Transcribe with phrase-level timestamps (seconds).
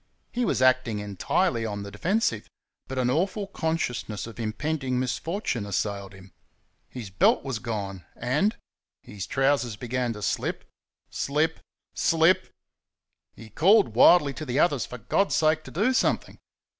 [0.31, 2.49] He was acting entirely on the defensive,
[2.87, 6.31] but an awful consciousness of impending misfortune assailed him.
[6.89, 8.55] His belt was gone, and
[9.03, 10.65] his trousers began to slip
[11.11, 11.59] slip
[11.93, 12.49] slip!
[13.35, 16.39] He called wildly to the others for God's sake to do something.